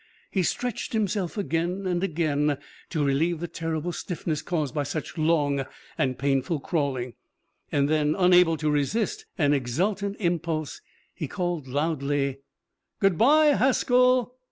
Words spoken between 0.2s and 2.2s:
He stretched himself again and